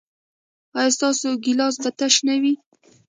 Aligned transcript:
ایا 0.77 0.93
ستاسو 0.95 1.27
ګیلاس 1.43 1.75
به 1.81 1.89
تش 1.97 2.15
نه 2.27 2.35
وي؟ 2.41 2.53